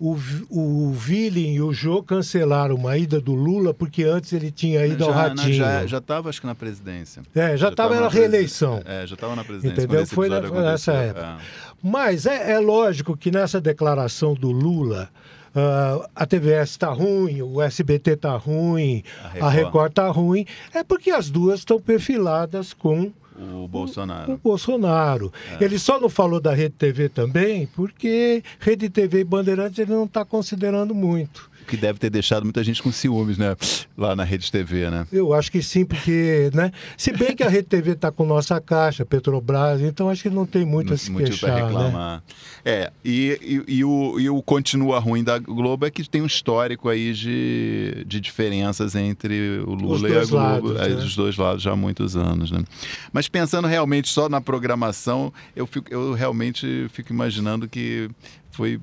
[0.00, 0.16] o,
[0.50, 5.04] o Villing e o Jô cancelaram uma ida do Lula, porque antes ele tinha ido
[5.04, 5.54] ao já, Ratinho.
[5.54, 7.22] já, já estava, acho que na presidência.
[7.32, 8.82] É, já estava tava na reeleição.
[8.84, 9.84] É, já estava na presidência.
[9.84, 10.06] Entendeu?
[10.08, 11.38] Foi nessa época.
[11.40, 11.68] É.
[11.80, 15.08] Mas é, é lógico que nessa declaração do Lula,
[15.54, 19.54] ah, a TVS está ruim, o SBT está ruim, A a Record.
[19.54, 24.32] Record está ruim, é porque as duas estão perfiladas com O Bolsonaro.
[24.32, 25.32] o Bolsonaro.
[25.60, 25.64] É.
[25.64, 30.04] Ele só não falou da Rede TV também, porque Rede TV e Bandeirantes ele não
[30.04, 31.48] está considerando muito.
[31.68, 33.54] Que deve ter deixado muita gente com ciúmes, né?
[33.96, 35.06] Lá na Rede TV, né?
[35.12, 36.72] Eu acho que sim, porque, né?
[36.96, 40.46] Se bem que a Rede TV está com nossa caixa, Petrobras, então acho que não
[40.46, 41.66] tem muito a se motivo queixar, né?
[41.66, 42.22] reclamar.
[42.64, 46.26] É, e, e, e o, e o continua ruim da Globo é que tem um
[46.26, 50.88] histórico aí de, de diferenças entre o Lula e a Globo, lados, né?
[50.88, 52.64] dos dois lados já há muitos anos, né?
[53.12, 58.10] Mas pensando realmente só na programação, eu, fico, eu realmente fico imaginando que
[58.50, 58.80] foi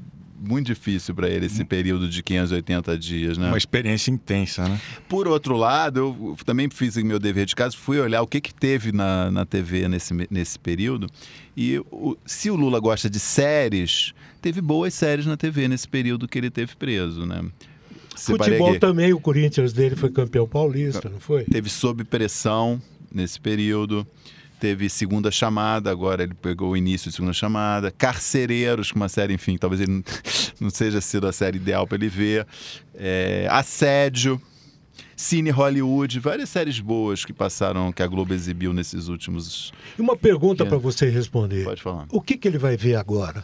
[0.48, 3.48] muito difícil para ele esse período de 580 dias, né?
[3.48, 4.80] Uma experiência intensa, né?
[5.10, 8.40] Por outro lado, eu também fiz o meu dever de casa, fui olhar o que,
[8.40, 11.08] que teve na, na TV nesse, nesse período.
[11.58, 16.28] E o- se o Lula gosta de séries, teve boas séries na TV nesse período
[16.28, 17.44] que ele teve preso, né?
[18.16, 18.80] Separei Futebol aqui.
[18.80, 21.44] também, o Corinthians dele foi campeão paulista, não foi?
[21.44, 22.82] Teve Sob Pressão
[23.14, 24.08] nesse período.
[24.60, 27.92] Teve Segunda Chamada, agora ele pegou o início de Segunda Chamada.
[27.92, 30.04] Carcereiros, que uma série, enfim, talvez ele não,
[30.62, 32.48] não seja sido a série ideal para ele ver.
[32.94, 34.42] É, Assédio.
[35.16, 39.72] Cine Hollywood, várias séries boas que passaram, que a Globo exibiu nesses últimos.
[39.98, 41.64] E uma pergunta para você responder.
[41.64, 42.06] Pode falar.
[42.12, 43.44] O que, que ele vai ver agora?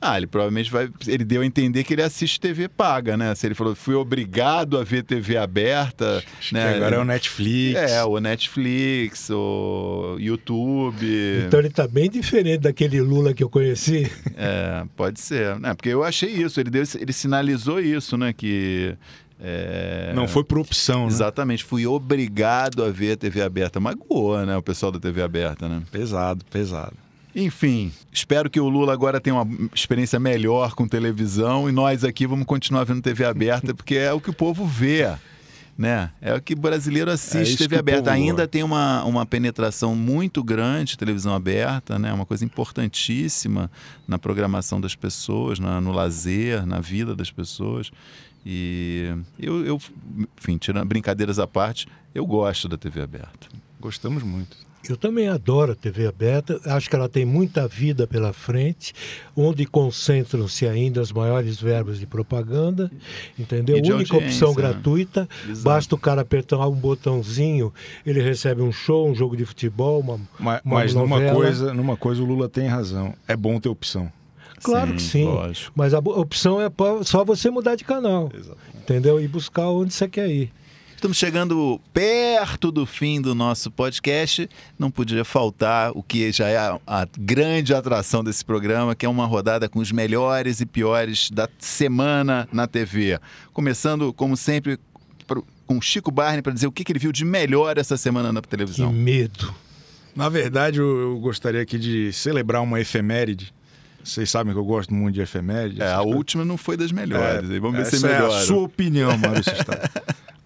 [0.00, 0.88] Ah, ele provavelmente vai.
[1.06, 3.34] Ele deu a entender que ele assiste TV paga, né?
[3.34, 6.22] Se ele falou, fui obrigado a ver TV aberta.
[6.52, 6.70] né?
[6.70, 7.78] Que agora é o Netflix.
[7.80, 11.06] É, o Netflix, o YouTube.
[11.46, 14.10] Então ele está bem diferente daquele Lula que eu conheci.
[14.38, 15.58] É, pode ser.
[15.58, 15.72] né?
[15.74, 18.32] porque eu achei isso, ele, deu, ele sinalizou isso, né?
[18.34, 18.94] Que.
[19.40, 21.08] é, Não foi por opção, né?
[21.08, 23.80] Exatamente, fui obrigado a ver a TV aberta.
[23.80, 24.56] Magoou, né?
[24.56, 25.82] O pessoal da TV aberta, né?
[25.90, 26.94] Pesado, pesado.
[27.38, 32.26] Enfim, espero que o Lula agora tenha uma experiência melhor com televisão e nós aqui
[32.26, 35.14] vamos continuar vendo TV aberta, porque é o que o povo vê.
[35.76, 36.10] Né?
[36.22, 38.10] É o que o brasileiro É assiste isso TV aberta.
[38.10, 38.48] Ainda gosta.
[38.48, 42.10] tem uma, uma penetração muito grande de televisão aberta, né?
[42.10, 43.70] uma coisa importantíssima
[44.08, 47.90] na programação das pessoas, na- no lazer, na vida das pessoas.
[48.46, 49.78] E eu, eu,
[50.38, 53.46] enfim, tirando brincadeiras à parte, eu gosto da TV aberta.
[53.78, 54.56] Gostamos muito.
[54.88, 58.92] Eu também adoro a TV aberta, acho que ela tem muita vida pela frente,
[59.36, 62.90] onde concentram-se ainda as maiores verbas de propaganda,
[63.38, 63.80] entendeu?
[63.80, 64.56] De Única opção né?
[64.56, 65.62] gratuita, Exato.
[65.62, 67.72] basta o cara apertar um botãozinho,
[68.04, 71.96] ele recebe um show, um jogo de futebol, uma, Mas, uma mas numa, coisa, numa
[71.96, 73.14] coisa o Lula tem razão.
[73.26, 74.10] É bom ter opção.
[74.62, 75.72] Claro que sim, lógico.
[75.74, 76.70] mas a opção é
[77.04, 78.30] só você mudar de canal,
[78.74, 79.20] entendeu?
[79.20, 80.50] E buscar onde você quer ir.
[81.06, 84.50] Estamos chegando perto do fim do nosso podcast.
[84.76, 89.08] Não podia faltar o que já é a, a grande atração desse programa, que é
[89.08, 93.20] uma rodada com os melhores e piores da semana na TV.
[93.52, 94.80] Começando, como sempre,
[95.64, 98.42] com Chico Barney para dizer o que, que ele viu de melhor essa semana na
[98.42, 98.92] Que televisão.
[98.92, 99.54] medo.
[100.12, 103.54] Na verdade, eu, gostaria aqui de celebrar uma efeméride.
[104.02, 105.80] Vocês sabem que eu gosto muito de efeméride.
[105.80, 106.14] É, a coisas.
[106.16, 107.48] última não foi das melhores.
[107.48, 108.38] aí Vamos ver se Essa é melhora.
[108.40, 109.88] a sua opinião, Maurício Stade.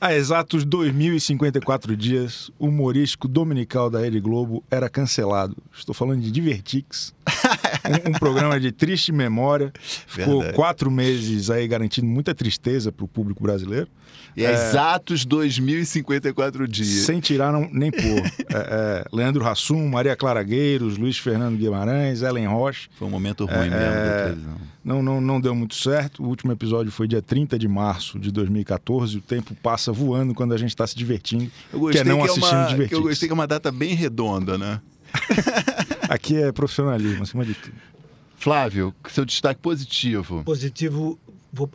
[0.02, 5.54] Há exatos 2.054 dias, o humorístico dominical da Rede Globo era cancelado.
[5.76, 7.14] Estou falando de Divertix,
[8.06, 9.72] um, um programa de triste memória.
[10.06, 10.56] Ficou Verdade.
[10.56, 13.88] quatro meses aí garantindo muita tristeza para o público brasileiro.
[14.36, 17.04] E é exatos 2.054 dias.
[17.04, 18.00] Sem tirar não- nem pôr.
[18.52, 22.88] É, é, Leandro Hassum, Maria Clara Gueiros, Luiz Fernando Guimarães, Ellen Rocha.
[22.98, 24.56] Foi um momento ruim mesmo da televisão.
[24.84, 26.20] Não, não, não deu muito certo.
[26.24, 29.18] O último episódio foi dia 30 de março de 2014.
[29.18, 31.48] O tempo passa voando quando a gente está se divertindo.
[31.72, 32.92] Eu gostei que é não que é assistindo uma, que Divertix.
[32.98, 34.80] eu gostei que é uma data bem redonda, né?
[36.10, 37.76] Aqui é profissionalismo, acima de tudo.
[38.34, 40.42] Flávio, seu destaque positivo.
[40.42, 41.16] Positivo,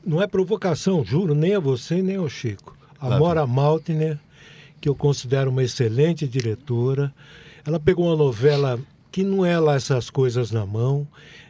[0.05, 2.75] não é provocação, juro, nem a você nem ao Chico.
[2.99, 4.19] A Mora Maltner,
[4.81, 7.13] que eu considero uma excelente diretora.
[7.65, 8.77] Ela pegou uma novela
[9.09, 11.07] que não é lá essas coisas na mão.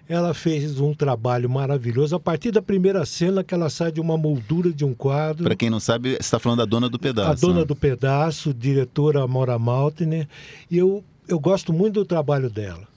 [0.07, 2.15] Ela fez um trabalho maravilhoso.
[2.15, 5.45] A partir da primeira cena que ela sai de uma moldura de um quadro.
[5.45, 7.31] Para quem não sabe, você está falando da Dona do Pedaço.
[7.31, 7.65] A Dona né?
[7.65, 10.27] do Pedaço, diretora Mora Maltner.
[10.69, 12.87] E eu, eu gosto muito do trabalho dela.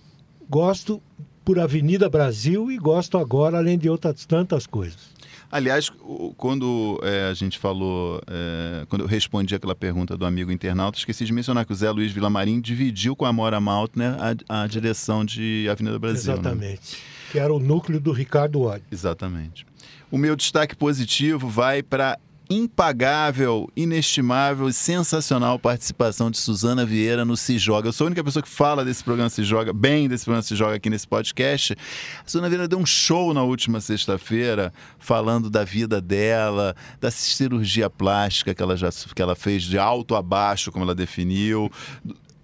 [0.48, 1.02] Gosto
[1.44, 5.16] por Avenida Brasil e gosto agora, além de outras tantas coisas.
[5.50, 5.90] Aliás,
[6.36, 11.24] quando é, a gente falou, é, quando eu respondi aquela pergunta do amigo internauta, esqueci
[11.24, 14.14] de mencionar que o Zé Luiz Vilamarim dividiu com a Mora Maltner
[14.46, 16.34] a, a direção de Avenida Brasil.
[16.34, 16.38] Né?
[16.38, 16.92] Exatamente.
[16.92, 16.98] Né?
[17.32, 18.82] Que era o núcleo do Ricardo Odd.
[18.92, 19.66] Exatamente.
[20.10, 22.18] O meu destaque positivo vai para
[22.50, 27.88] impagável, inestimável e sensacional participação de Suzana Vieira no Se Joga.
[27.88, 30.56] Eu sou a única pessoa que fala desse programa Se Joga, bem desse programa Se
[30.56, 31.74] Joga aqui nesse podcast.
[31.74, 37.90] A Suzana Vieira deu um show na última sexta-feira falando da vida dela, da cirurgia
[37.90, 41.70] plástica que ela já que ela fez de alto a baixo, como ela definiu,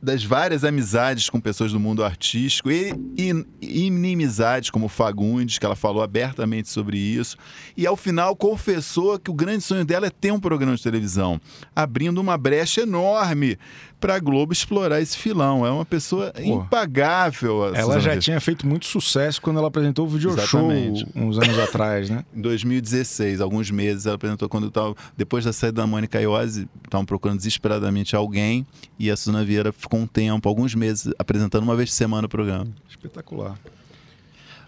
[0.05, 5.75] das várias amizades com pessoas do mundo artístico e, e, inimizades como Fagundes, que ela
[5.75, 7.37] falou abertamente sobre isso.
[7.77, 11.41] E ao final confessou que o grande sonho dela é ter um programa de televisão,
[11.75, 13.59] abrindo uma brecha enorme
[14.05, 15.65] para a Globo explorar esse filão.
[15.65, 17.69] É uma pessoa Pô, impagável.
[17.69, 21.01] Ela Suzana já tinha feito muito sucesso quando ela apresentou o video Exatamente.
[21.01, 22.23] show uns anos atrás, né?
[22.35, 27.07] Em 2016, alguns meses, ela apresentou quando estava depois da saída da Mônica Iose, estavam
[27.07, 28.67] procurando desesperadamente alguém
[28.99, 32.29] e a Suzana Vieira ficou um tempo, alguns meses, apresentando uma vez por semana o
[32.29, 32.67] programa.
[32.89, 33.59] Espetacular.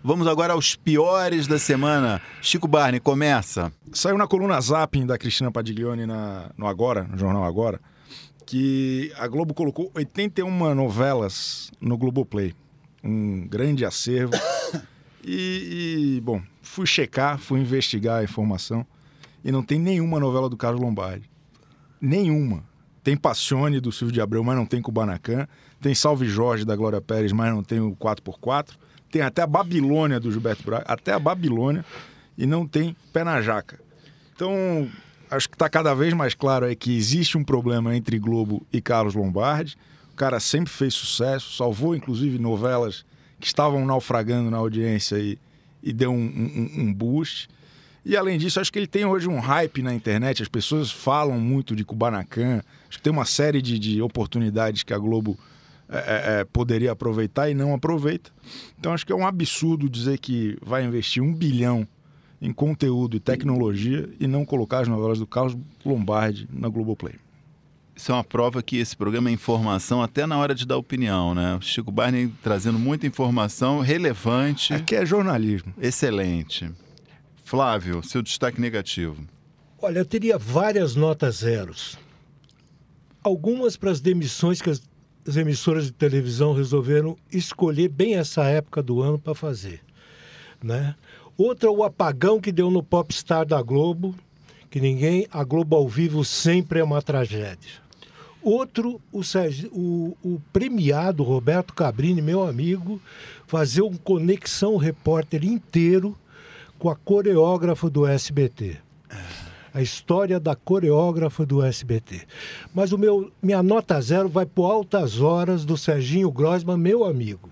[0.02, 2.22] Vamos agora aos piores da semana.
[2.40, 3.72] Chico Barney, começa.
[3.92, 7.80] Saiu na coluna Zapping da Cristina Padiglione na, no Agora, no jornal Agora,
[8.46, 12.54] que a Globo colocou 81 novelas no Globoplay.
[13.02, 14.32] Um grande acervo.
[15.28, 18.86] E, e, bom, fui checar, fui investigar a informação
[19.44, 21.28] e não tem nenhuma novela do Carlos Lombardi.
[22.00, 22.62] Nenhuma.
[23.06, 25.46] Tem Passione do Silvio de Abreu, mas não tem Kubanacan.
[25.80, 28.70] Tem Salve Jorge da Glória Pérez, mas não tem o 4x4.
[29.12, 31.84] Tem até a Babilônia do Gilberto Braga, até a Babilônia,
[32.36, 33.78] e não tem Pé na Jaca.
[34.34, 34.90] Então,
[35.30, 38.80] acho que está cada vez mais claro é que existe um problema entre Globo e
[38.80, 39.76] Carlos Lombardi.
[40.12, 43.06] O cara sempre fez sucesso, salvou inclusive novelas
[43.38, 45.38] que estavam naufragando na audiência e,
[45.80, 47.48] e deu um, um, um boost.
[48.08, 51.40] E além disso, acho que ele tem hoje um hype na internet, as pessoas falam
[51.40, 55.36] muito de Kubanacan, acho que tem uma série de, de oportunidades que a Globo
[55.88, 58.30] é, é, é poderia aproveitar e não aproveita.
[58.78, 61.84] Então acho que é um absurdo dizer que vai investir um bilhão
[62.40, 67.16] em conteúdo e tecnologia e não colocar as novelas do Carlos Lombardi na Globoplay.
[67.96, 71.34] Isso é uma prova que esse programa é informação até na hora de dar opinião,
[71.34, 71.56] né?
[71.56, 74.72] O Chico Barney trazendo muita informação relevante.
[74.72, 75.74] Aqui é jornalismo.
[75.76, 76.70] Excelente.
[77.46, 79.24] Flávio, seu destaque negativo.
[79.80, 81.96] Olha, eu teria várias notas zeros.
[83.22, 84.82] Algumas para as demissões que as,
[85.24, 89.80] as emissoras de televisão resolveram escolher bem essa época do ano para fazer,
[90.60, 90.96] né?
[91.38, 94.12] Outra, o apagão que deu no Popstar da Globo,
[94.68, 95.28] que ninguém.
[95.30, 97.74] A Globo ao vivo sempre é uma tragédia.
[98.42, 99.20] Outro, o,
[99.70, 103.00] o, o premiado Roberto Cabrini, meu amigo,
[103.46, 106.18] fazer um conexão repórter inteiro
[106.78, 108.78] com a coreógrafa do SBT.
[109.72, 112.22] A história da coreógrafa do SBT.
[112.74, 117.50] Mas o meu, minha nota zero vai por altas horas do Serginho Grossman, meu amigo.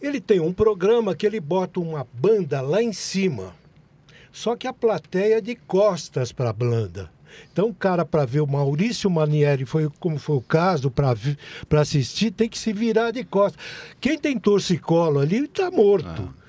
[0.00, 3.54] Ele tem um programa que ele bota uma banda lá em cima.
[4.32, 7.10] Só que a plateia é de costas para a banda.
[7.52, 12.30] Então, o cara, para ver o Maurício Manieri, foi, como foi o caso, para assistir,
[12.30, 13.62] tem que se virar de costas.
[14.00, 16.28] Quem tem torcicolo ali está morto.
[16.28, 16.40] Ah.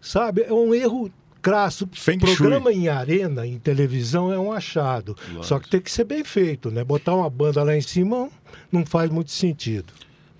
[0.00, 0.42] Sabe?
[0.42, 1.10] É um erro
[1.40, 1.88] crasso.
[1.92, 5.16] Feng programa em arena, em televisão, é um achado.
[5.22, 5.44] Lógico.
[5.44, 6.84] Só que tem que ser bem feito, né?
[6.84, 8.28] Botar uma banda lá em cima
[8.70, 9.92] não faz muito sentido.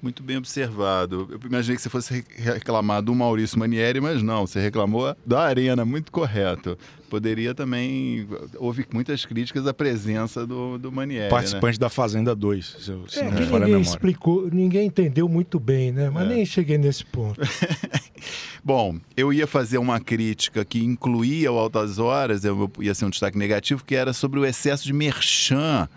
[0.02, 1.28] Muito bem observado.
[1.30, 5.84] Eu imaginei que você fosse reclamar do Maurício Manieri, mas não, você reclamou da Arena,
[5.84, 6.78] muito correto.
[7.10, 8.26] Poderia também.
[8.56, 11.24] Houve muitas críticas à presença do, do Manieri.
[11.24, 11.30] Né?
[11.30, 11.80] Participante né?
[11.80, 16.08] da Fazenda 2, se, se é, não que ninguém explicou, ninguém entendeu muito bem, né?
[16.08, 16.34] Mas é.
[16.34, 17.38] nem cheguei nesse ponto.
[18.64, 23.10] Bom, eu ia fazer uma crítica que incluía o Altas Horas, eu ia ser um
[23.10, 25.88] destaque negativo, que era sobre o excesso de merchan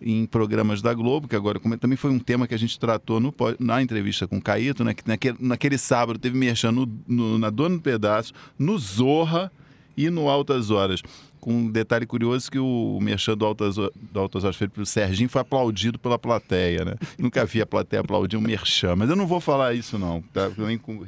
[0.00, 3.34] em programas da Globo, que agora também foi um tema que a gente tratou no,
[3.58, 7.50] na entrevista com o Caíto, né, que naquele, naquele sábado teve merchan no, no, na
[7.50, 9.50] Dona do Pedaço, no Zorra
[9.96, 11.02] e no Altas Horas.
[11.40, 15.28] Com um detalhe curioso que o merchan do Altas, do Altas Horas feito pelo Serginho
[15.28, 16.94] foi aplaudido pela plateia, né?
[17.18, 20.50] Nunca vi a plateia aplaudir um merchan, mas eu não vou falar isso não, tá?
[20.50, 21.06] Também como,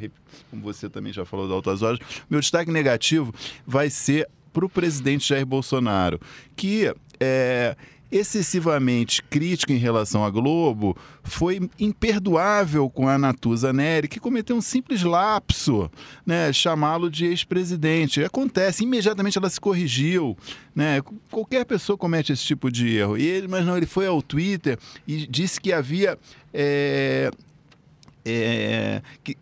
[0.53, 1.99] você também já falou do Altas Horas.
[2.29, 3.35] Meu destaque negativo
[3.67, 6.21] vai ser para o presidente Jair Bolsonaro,
[6.55, 7.77] que é,
[8.11, 14.61] excessivamente crítico em relação à Globo, foi imperdoável com a Natuza Neri, que cometeu um
[14.61, 15.91] simples lapso,
[16.25, 18.23] né, chamá-lo de ex-presidente.
[18.23, 20.37] Acontece, imediatamente ela se corrigiu,
[20.75, 21.03] né?
[21.31, 23.17] Qualquer pessoa comete esse tipo de erro.
[23.17, 26.19] E ele, mas não, ele foi ao Twitter e disse que havia
[26.53, 27.31] é,
[28.25, 29.37] é, que,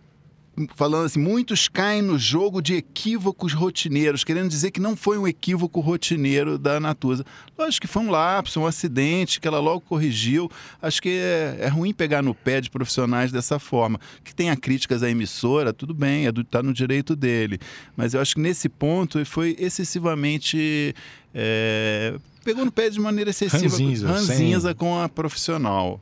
[0.75, 5.27] falando assim, muitos caem no jogo de equívocos rotineiros, querendo dizer que não foi um
[5.27, 7.25] equívoco rotineiro da Natuza.
[7.59, 10.51] Lógico que foi um lapso, um acidente, que ela logo corrigiu.
[10.81, 13.99] Acho que é, é ruim pegar no pé de profissionais dessa forma.
[14.23, 17.59] Que tenha críticas à emissora, tudo bem, está é tá no direito dele.
[17.97, 20.95] Mas eu acho que nesse ponto foi excessivamente.
[21.35, 22.15] É,
[22.45, 26.01] pegou no pé de maneira excessiva, ranzinza, ranzinza com a profissional.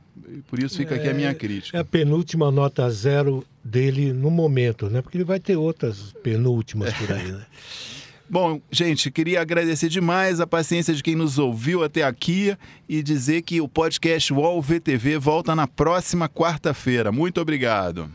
[0.48, 1.76] Por isso fica aqui a minha é, crítica.
[1.76, 5.00] É a penúltima nota zero dele no momento, né?
[5.00, 7.46] Porque ele vai ter outras penúltimas por aí, né?
[8.28, 12.56] Bom, gente, queria agradecer demais a paciência de quem nos ouviu até aqui
[12.88, 17.12] e dizer que o podcast UOL VTV volta na próxima quarta-feira.
[17.12, 18.10] Muito obrigado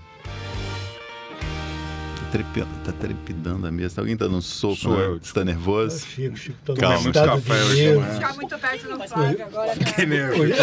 [2.31, 4.01] trepidando, tá trepidando a mesa.
[4.01, 5.05] Alguém tá dando soco, Sou né?
[5.05, 6.05] eu, Tá nervoso?
[6.05, 6.99] Chico, Chico, tô Calma.
[7.01, 8.13] Muito café hoje.
[8.13, 9.75] Ficar muito perto do Flávio agora.
[9.75, 9.85] Tá...
[9.93, 10.53] Que nervoso.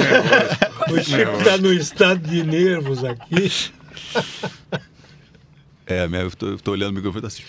[0.91, 3.73] O Chico tá no estado de nervos aqui.
[5.87, 7.43] É, eu tô, eu tô olhando o microfone tá assim.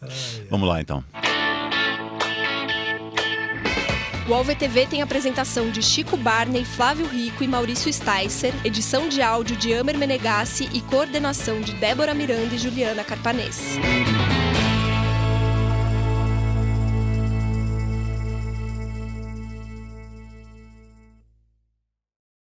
[0.00, 1.04] Ai, Vamos lá, então.
[4.28, 9.56] O AlvTV tem apresentação de Chico Barney, Flávio Rico e Maurício Sticer, edição de áudio
[9.56, 13.78] de Amer Menegassi e coordenação de Débora Miranda e Juliana Carpanês.